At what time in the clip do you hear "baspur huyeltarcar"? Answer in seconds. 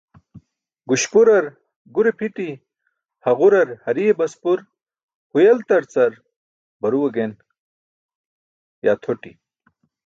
4.19-6.13